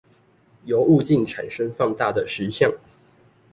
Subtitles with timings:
[0.65, 2.71] 由物鏡產生放大的實像